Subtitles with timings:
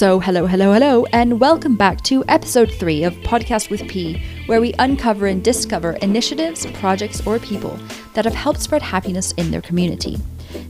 [0.00, 4.58] So, hello, hello, hello, and welcome back to episode three of Podcast with P, where
[4.58, 7.78] we uncover and discover initiatives, projects, or people
[8.14, 10.16] that have helped spread happiness in their community.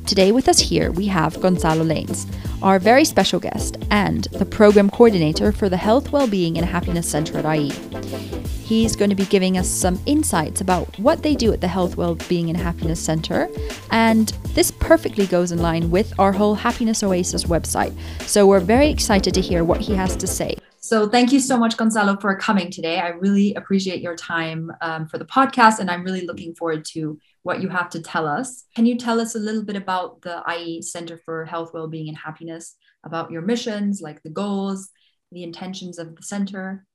[0.04, 2.26] Today, with us here, we have Gonzalo Llanes,
[2.60, 7.38] our very special guest and the program coordinator for the Health, Wellbeing, and Happiness Center
[7.38, 8.39] at IE.
[8.70, 11.96] He's going to be giving us some insights about what they do at the Health,
[11.96, 13.48] Wellbeing, and Happiness Center.
[13.90, 17.92] And this perfectly goes in line with our whole Happiness Oasis website.
[18.28, 20.56] So we're very excited to hear what he has to say.
[20.78, 23.00] So thank you so much, Gonzalo, for coming today.
[23.00, 27.18] I really appreciate your time um, for the podcast, and I'm really looking forward to
[27.42, 28.66] what you have to tell us.
[28.76, 32.16] Can you tell us a little bit about the IE Center for Health, Wellbeing, and
[32.16, 34.90] Happiness, about your missions, like the goals,
[35.32, 36.86] the intentions of the center?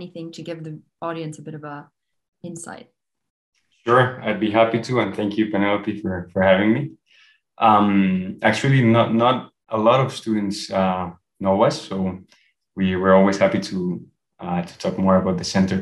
[0.00, 1.88] Anything to give the audience a bit of a
[2.42, 2.88] insight?
[3.86, 6.82] Sure, I'd be happy to, and thank you, Penelope, for for having me.
[7.58, 12.18] Um, actually, not not a lot of students uh, know us, so
[12.76, 14.04] we were always happy to
[14.40, 15.78] uh, to talk more about the center.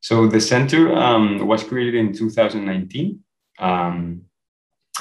[0.00, 3.20] So the center um, was created in 2019,
[3.58, 4.22] um,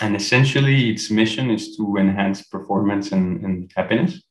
[0.02, 4.22] and essentially its mission is to enhance performance and, and happiness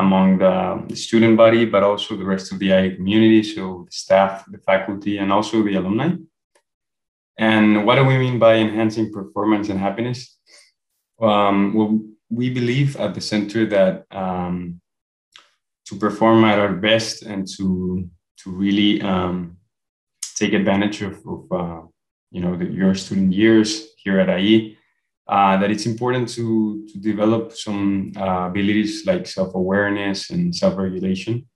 [0.00, 3.92] among the, the, student body, but also the rest of the IE community, so the
[3.92, 6.10] staff, the faculty, and also the alumni.
[7.38, 10.36] And what do we mean by enhancing performance and happiness?
[11.20, 14.80] Um, well, we believe at the center that um,
[15.86, 18.08] to perform at our best and to
[18.40, 19.56] to really um,
[20.36, 21.80] take advantage of, of uh,
[22.30, 23.68] you know the, your student years
[24.02, 24.78] here at IE,
[25.30, 30.76] uh, that it's important to, to develop some uh, abilities like self awareness and self
[30.76, 31.46] regulation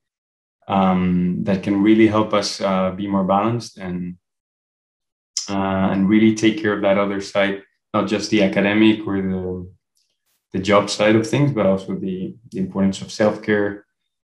[0.69, 4.15] um, that can really help us uh, be more balanced and
[5.49, 7.61] uh, and really take care of that other side,
[7.93, 9.69] not just the academic or the
[10.53, 13.85] the job side of things, but also the, the importance of self care,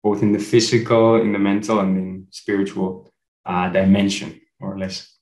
[0.01, 3.11] both in the physical, in the mental, and in spiritual
[3.45, 5.13] uh, dimension, more or less.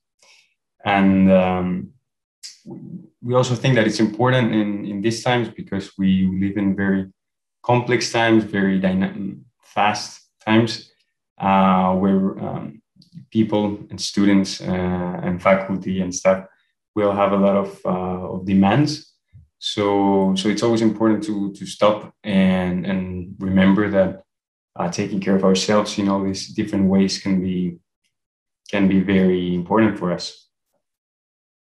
[0.85, 1.92] And um,
[2.65, 7.11] we also think that it's important in, in these times because we live in very
[7.63, 10.91] complex times, very dynamic, fast times,
[11.39, 12.81] uh, where um,
[13.31, 14.65] people and students uh,
[15.23, 16.45] and faculty and staff
[16.95, 19.13] will have a lot of, uh, of demands.
[19.59, 24.23] So, so it's always important to, to stop and, and remember that
[24.75, 27.77] uh, taking care of ourselves in all these different ways can be
[28.69, 30.49] can be very important for us.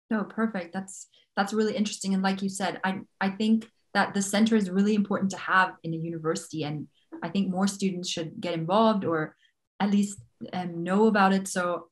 [0.10, 0.74] No, perfect.
[0.74, 2.14] That's that's really interesting.
[2.14, 5.74] And like you said, I I think that the center is really important to have
[5.84, 6.88] in a university, and
[7.24, 9.36] I think more students should get involved or
[9.80, 10.20] at least
[10.54, 11.48] um, know about it.
[11.48, 11.90] So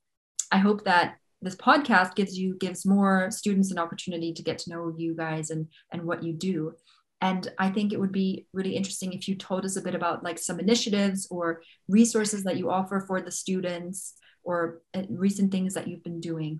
[0.51, 4.69] I hope that this podcast gives you gives more students an opportunity to get to
[4.69, 6.73] know you guys and and what you do
[7.21, 10.23] and i think it would be really interesting if you told us a bit about
[10.23, 15.73] like some initiatives or resources that you offer for the students or uh, recent things
[15.73, 16.59] that you've been doing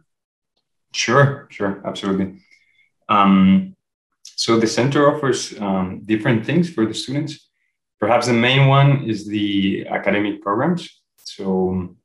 [0.97, 2.39] Sure, sure, absolutely.
[3.07, 3.75] Um,
[4.23, 7.49] so the center offers um, different things for the students.
[7.99, 10.89] Perhaps the main one is the academic programs.
[11.23, 11.95] So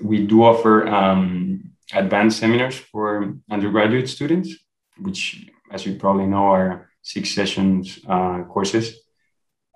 [0.00, 4.54] we do offer um, advanced seminars for undergraduate students,
[4.98, 9.00] which, as you probably know, are six sessions uh, courses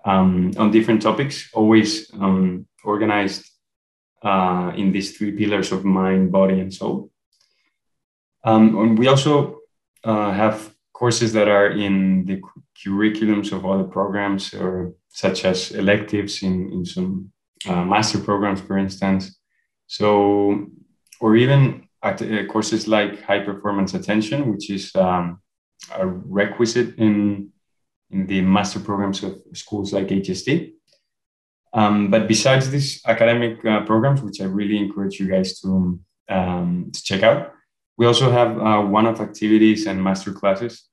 [0.05, 3.45] um, on different topics, always um, organized
[4.23, 7.11] uh, in these three pillars of mind, body, and soul.
[8.45, 9.59] Um, and we also
[10.03, 12.41] uh, have courses that are in the
[12.85, 17.31] curriculums of other programs, or such as electives in, in some
[17.67, 19.37] uh, master programs, for instance.
[19.87, 20.67] So,
[21.19, 25.41] or even at, uh, courses like high performance attention, which is um,
[25.93, 27.51] a requisite in
[28.11, 30.73] in the master programs of schools like HST.
[31.73, 36.91] Um, but besides these academic uh, programs, which I really encourage you guys to, um,
[36.93, 37.54] to check out,
[37.97, 40.89] we also have uh, one-off activities and master classes,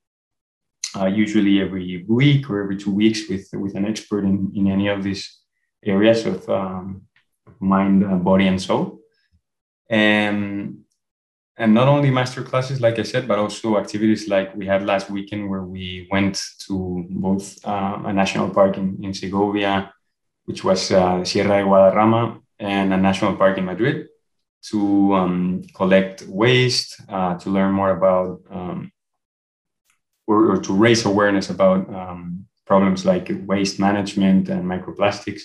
[0.97, 4.89] uh, usually every week or every two weeks with, with an expert in, in any
[4.89, 5.41] of these
[5.85, 7.03] areas of um,
[7.59, 9.01] mind, uh, body, and soul.
[9.91, 10.79] And,
[11.57, 15.11] and not only master classes, like I said, but also activities like we had last
[15.11, 19.93] weekend where we went to both uh, a national park in, in Segovia,
[20.45, 24.07] which was uh, Sierra de Guadarrama, and a national park in Madrid
[24.71, 28.93] to um, collect waste, uh, to learn more about, um,
[30.27, 35.43] or, or, to raise awareness about um, problems like waste management and microplastics,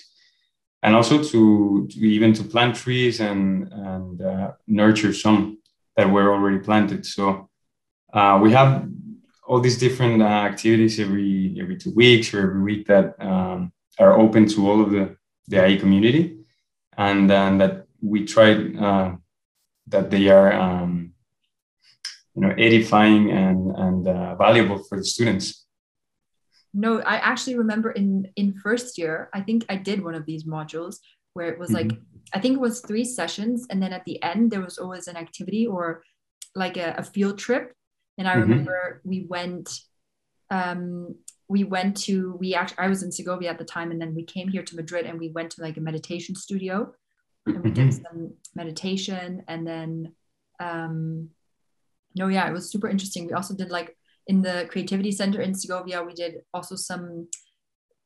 [0.82, 5.58] and also to, to even to plant trees and, and uh, nurture some
[5.96, 7.04] that were already planted.
[7.04, 7.50] So
[8.12, 8.88] uh, we have
[9.48, 14.18] all these different uh, activities every every two weeks or every week that um, are
[14.18, 15.16] open to all of the
[15.48, 16.38] the IE community,
[16.96, 19.16] and, and that we tried uh,
[19.88, 21.12] that they are um,
[22.34, 25.66] you know edifying and and uh, valuable for the students.
[26.74, 30.44] No, I actually remember in in first year, I think I did one of these
[30.44, 30.96] modules
[31.34, 31.88] where it was mm-hmm.
[31.88, 31.98] like
[32.32, 35.16] I think it was three sessions, and then at the end there was always an
[35.16, 36.02] activity or
[36.54, 37.72] like a, a field trip.
[38.18, 38.42] And I mm-hmm.
[38.42, 39.70] remember we went
[40.50, 41.14] um,
[41.48, 44.24] we went to we actually I was in Segovia at the time, and then we
[44.24, 46.92] came here to Madrid, and we went to like a meditation studio,
[47.46, 48.02] and we did mm-hmm.
[48.02, 50.12] some meditation, and then
[50.60, 51.30] um,
[52.14, 53.26] no, yeah, it was super interesting.
[53.26, 53.96] We also did like
[54.26, 57.28] in the creativity center in Segovia, we did also some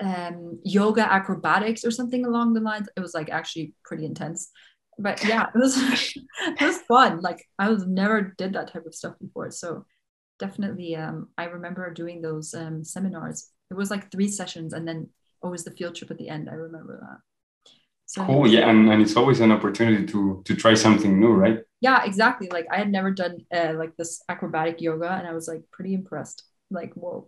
[0.01, 2.89] um, yoga acrobatics or something along the lines.
[2.97, 4.51] It was like actually pretty intense,
[4.99, 5.77] but yeah, it was
[6.47, 7.21] it was fun.
[7.21, 9.85] Like I was never did that type of stuff before, so
[10.43, 15.09] definitely um, i remember doing those um, seminars it was like three sessions and then
[15.41, 17.19] always the field trip at the end i remember that
[18.13, 21.61] so cool yeah and, and it's always an opportunity to to try something new right
[21.81, 25.49] yeah exactly like i had never done uh, like this acrobatic yoga and i was
[25.49, 27.27] like pretty impressed like whoa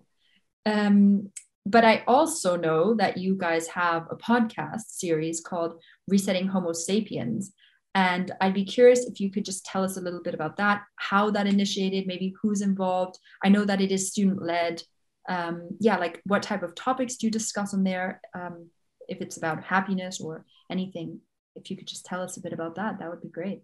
[0.66, 1.30] um
[1.64, 7.52] but i also know that you guys have a podcast series called resetting homo sapiens
[7.94, 10.82] and I'd be curious if you could just tell us a little bit about that,
[10.96, 13.20] how that initiated, maybe who's involved.
[13.44, 14.82] I know that it is student led.
[15.28, 18.20] Um, yeah, like what type of topics do you discuss on there?
[18.34, 18.68] Um,
[19.08, 21.20] if it's about happiness or anything,
[21.56, 23.62] if you could just tell us a bit about that, that would be great.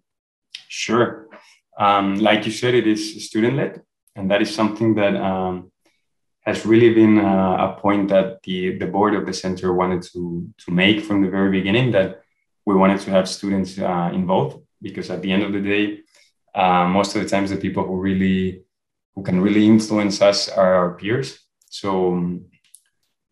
[0.68, 1.28] Sure.
[1.78, 3.82] Um, like you said, it is student led,
[4.16, 5.72] and that is something that um,
[6.42, 10.48] has really been uh, a point that the, the board of the center wanted to,
[10.58, 12.22] to make from the very beginning that
[12.66, 16.00] we wanted to have students uh, involved because at the end of the day,
[16.54, 18.62] uh, most of the times the people who really
[19.14, 21.40] who can really influence us are our peers.
[21.68, 22.46] So um,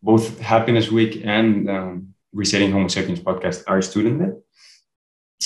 [0.01, 4.33] both Happiness Week and um, Resetting Homo Sapiens podcast are student led.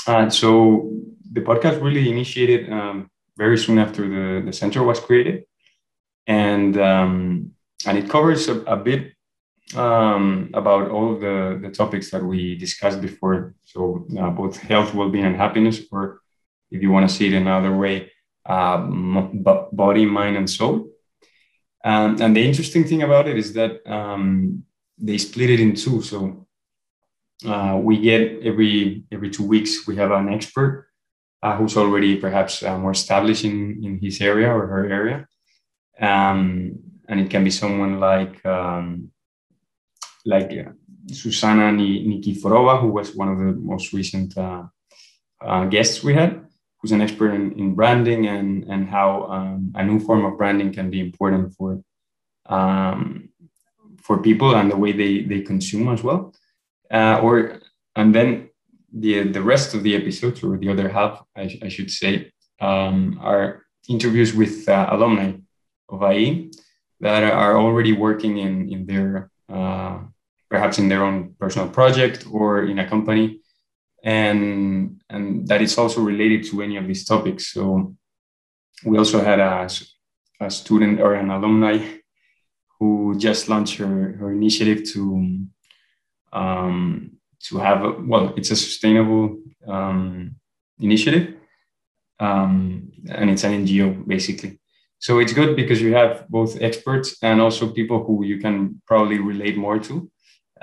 [0.06, 0.92] Uh, so
[1.32, 5.46] the podcast really initiated um, very soon after the, the center was created,
[6.28, 7.52] and um,
[7.86, 9.14] and it covers a, a bit
[9.76, 13.56] um, about all the, the topics that we discussed before.
[13.64, 16.22] So, uh, both health, well being, and happiness, or
[16.70, 18.12] if you want to see it another way,
[18.46, 18.78] uh,
[19.72, 20.90] body, mind, and soul.
[21.84, 24.64] Um, and the interesting thing about it is that um,
[24.98, 26.02] they split it in two.
[26.02, 26.48] So,
[27.46, 30.88] uh, we get every every two weeks we have an expert
[31.44, 35.28] uh, who's already perhaps uh, more established in, in his area or her area.
[36.00, 39.12] Um, and it can be someone like um,
[40.26, 40.72] like uh,
[41.12, 44.64] Susana Nikiforova, who was one of the most recent uh,
[45.42, 46.43] uh, guests we had,
[46.84, 50.74] who's an expert in, in branding and, and how um, a new form of branding
[50.74, 51.82] can be important for
[52.48, 53.30] um,
[54.02, 56.34] for people and the way they, they consume as well.
[56.92, 57.62] Uh, or
[57.96, 58.50] and then
[58.92, 63.18] the the rest of the episodes, or the other half, I, I should say, um,
[63.22, 65.32] are interviews with uh, alumni
[65.88, 66.52] of IE
[67.00, 70.00] that are already working in in their uh,
[70.50, 73.40] perhaps in their own personal project or in a company
[74.04, 77.54] and and that is also related to any of these topics.
[77.54, 77.96] So
[78.84, 79.70] we also had a,
[80.42, 81.78] a student or an alumni
[82.80, 85.46] who just launched her, her initiative to
[86.34, 87.12] um,
[87.48, 89.38] to have a, well it's a sustainable
[89.68, 90.36] um,
[90.80, 91.36] initiative
[92.20, 94.60] um, and it's an ngo basically.
[95.00, 99.20] So it's good because you have both experts and also people who you can probably
[99.20, 100.10] relate more to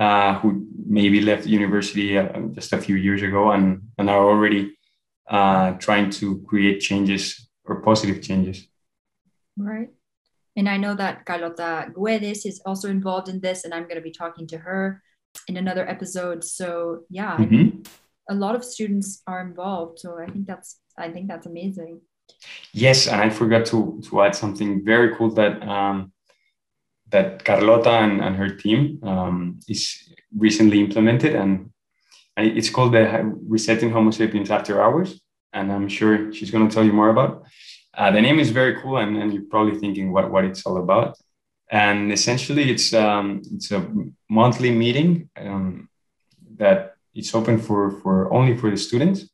[0.01, 4.75] uh, who maybe left university uh, just a few years ago and, and are already
[5.29, 8.67] uh, trying to create changes or positive changes.
[9.59, 9.91] Right.
[10.57, 14.01] And I know that Carlota Guedes is also involved in this, and I'm going to
[14.01, 15.03] be talking to her
[15.47, 16.43] in another episode.
[16.45, 17.83] So yeah, mm-hmm.
[18.29, 20.01] a lot of students are involved.
[20.01, 22.01] So I think that's I think that's amazing.
[22.73, 26.13] Yes, and I forgot to to add something very cool that um,
[27.11, 31.71] that Carlota and, and her team um, is recently implemented, and,
[32.37, 35.21] it's called the Resetting Homo Sapiens After Hours.
[35.53, 37.45] And I'm sure she's going to tell you more about.
[37.93, 40.79] Uh, the name is very cool, and, and, you're probably thinking what, what it's all
[40.79, 41.19] about.
[41.71, 43.87] And essentially, it's um, it's a
[44.31, 45.91] monthly meeting um,
[46.57, 49.29] that it's open for for only for the students,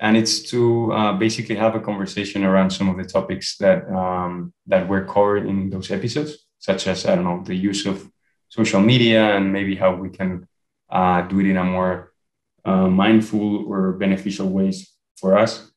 [0.00, 4.52] and it's to uh, basically have a conversation around some of the topics that um,
[4.66, 8.08] that were covered in those episodes such as I don't know the use of
[8.48, 10.46] social media and maybe how we can
[10.88, 12.12] uh, do it in a more
[12.64, 15.72] uh, mindful or beneficial ways for us.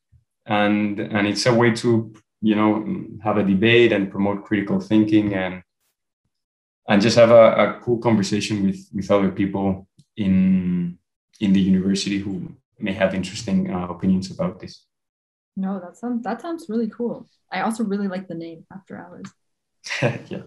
[0.45, 2.69] And and it's a way to you know
[3.23, 5.63] have a debate and promote critical thinking and
[6.87, 10.99] and just have a, a cool conversation with with other people in
[11.39, 12.33] in the university who
[12.77, 14.85] may have interesting uh, opinions about this.
[15.57, 17.27] No, that sounds that sounds really cool.
[17.51, 19.25] I also really like the name After Hours.
[20.01, 20.41] yeah.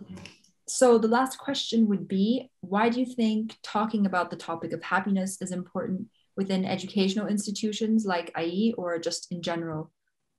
[0.67, 4.83] So the last question would be why do you think talking about the topic of
[4.83, 9.91] happiness is important within educational institutions like IE or just in general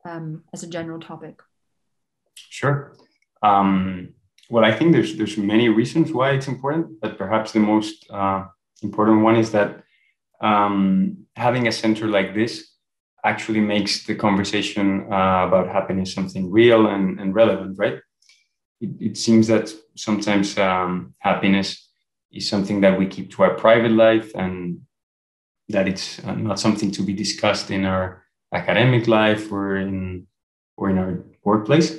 [0.05, 1.41] um, as a general topic?
[2.35, 2.93] Sure.
[3.41, 4.13] Um,
[4.49, 8.45] well, I think there's there's many reasons why it's important, but perhaps the most uh,
[8.81, 9.83] important one is that
[10.41, 12.75] um, having a center like this
[13.25, 17.99] actually makes the conversation uh, about happiness something real and, and relevant, right?
[18.81, 21.89] It, it seems that sometimes um, happiness
[22.31, 24.81] is something that we keep to our private life and
[25.69, 30.27] that it's uh, not something to be discussed in our academic life or in
[30.77, 31.95] or in our workplace.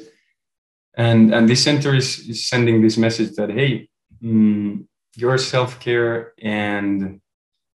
[0.96, 3.88] And, and this center is, is sending this message that, hey,
[4.22, 4.84] mm,
[5.16, 7.20] your self-care and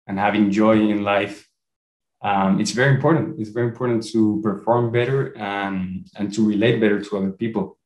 [0.06, 1.48] and having joy in life
[2.22, 7.00] um, it's very important it's very important to perform better and and to relate better
[7.02, 7.76] to other people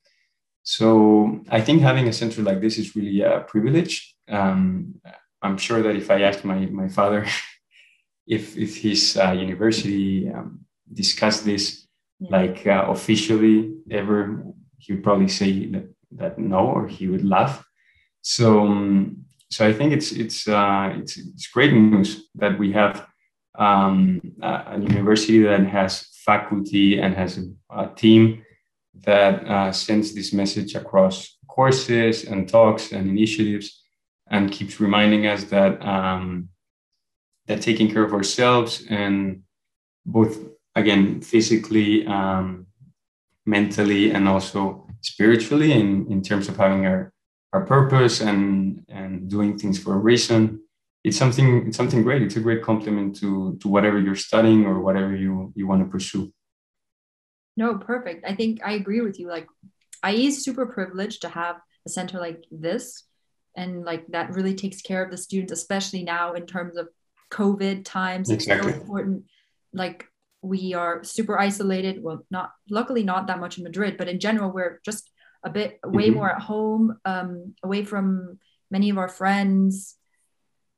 [0.76, 4.94] so i think having a center like this is really a privilege um,
[5.42, 7.26] i'm sure that if i asked my my father
[8.26, 10.60] if if his uh, university um,
[10.92, 11.86] discussed this
[12.20, 12.28] yeah.
[12.36, 13.56] like uh, officially
[13.90, 14.44] ever
[14.78, 15.86] he would probably say that,
[16.20, 17.64] that no or he would laugh
[18.22, 23.06] so um, so I think it's it's uh, it's, it's great news that we have
[23.58, 28.44] um, a, university that has faculty and has a, a team
[29.04, 33.82] that uh, sends this message across courses and talks and initiatives
[34.30, 36.48] and keeps reminding us that um,
[37.46, 39.42] that taking care of ourselves and
[40.04, 40.38] both
[40.74, 42.66] again physically um,
[43.46, 47.12] mentally and also spiritually in, in terms of having our
[47.52, 50.60] our purpose and and doing things for a reason
[51.04, 52.22] it's something it's something great.
[52.22, 55.90] It's a great compliment to to whatever you're studying or whatever you you want to
[55.90, 56.32] pursue
[57.58, 59.46] no perfect i think i agree with you like
[60.06, 63.04] IE is super privileged to have a center like this
[63.56, 66.88] and like that really takes care of the students especially now in terms of
[67.30, 68.68] covid times exactly.
[68.68, 69.24] it's so important
[69.72, 70.06] like
[70.40, 74.52] we are super isolated well not luckily not that much in madrid but in general
[74.52, 75.10] we're just
[75.44, 76.14] a bit way mm-hmm.
[76.14, 78.38] more at home, um, away from
[78.70, 79.96] many of our friends.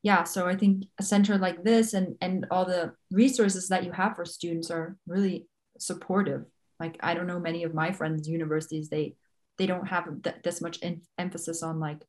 [0.02, 3.92] Yeah, so I think a center like this and and all the resources that you
[3.92, 5.46] have for students are really
[5.78, 6.44] supportive.
[6.80, 9.14] Like I don't know many of my friends' universities they
[9.58, 12.02] they don't have th- this much in- emphasis on like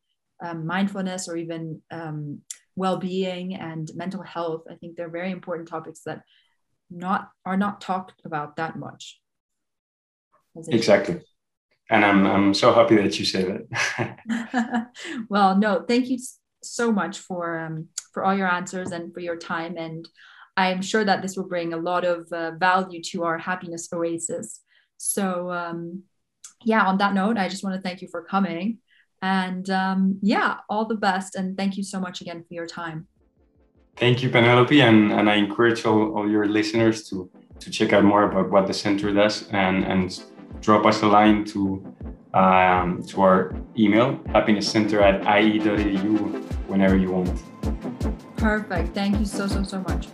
[0.44, 2.40] um, mindfulness or even um,
[2.76, 4.64] well-being and mental health.
[4.72, 6.24] I think they're very important topics that
[6.90, 9.20] not are not talked about that much.
[10.70, 11.22] Exactly
[11.92, 14.88] and I'm I'm so happy that you say that.
[15.30, 16.18] well, no, thank you
[16.64, 20.08] so much for um, for all your answers and for your time, and
[20.68, 24.62] I'm sure that this will bring a lot of uh, value to our happiness oasis.
[24.98, 26.04] So, um,
[26.64, 28.78] yeah, on that note, I just want to thank you for coming,
[29.22, 33.08] and um, yeah, all the best, and thank you so much again for your time.
[33.98, 37.30] Thank you, Penelope, and, and I encourage all, all your listeners to
[37.62, 40.24] to check out more about what the center does and and
[40.62, 41.84] drop us a line to
[42.34, 46.18] um, to our email happinesscenter at ie.edu
[46.68, 47.44] whenever you want.
[48.38, 48.94] Perfect.
[48.94, 50.08] Thank you so so so much.